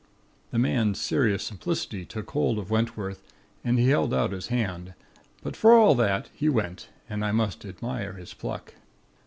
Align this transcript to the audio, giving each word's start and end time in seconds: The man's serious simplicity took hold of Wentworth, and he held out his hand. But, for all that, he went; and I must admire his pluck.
The 0.49 0.57
man's 0.57 0.99
serious 0.99 1.43
simplicity 1.43 2.05
took 2.05 2.31
hold 2.31 2.57
of 2.57 2.71
Wentworth, 2.71 3.21
and 3.63 3.77
he 3.77 3.89
held 3.89 4.15
out 4.15 4.31
his 4.31 4.47
hand. 4.47 4.95
But, 5.43 5.55
for 5.55 5.73
all 5.73 5.93
that, 5.93 6.29
he 6.33 6.49
went; 6.49 6.89
and 7.07 7.23
I 7.23 7.31
must 7.31 7.63
admire 7.65 8.13
his 8.13 8.33
pluck. 8.33 8.73